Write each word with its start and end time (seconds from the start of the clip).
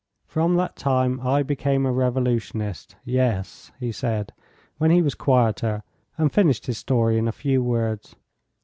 "From 0.25 0.55
that 0.55 0.75
time 0.75 1.19
I 1.21 1.43
became 1.43 1.85
a 1.85 1.91
revolutionist. 1.91 2.95
Yes," 3.05 3.71
he 3.79 3.91
said, 3.91 4.33
when 4.79 4.89
he 4.89 5.03
was 5.03 5.13
quieter 5.13 5.83
and 6.17 6.33
finished 6.33 6.65
his 6.65 6.79
story 6.79 7.19
in 7.19 7.27
a 7.27 7.31
few 7.31 7.61
words. 7.63 8.15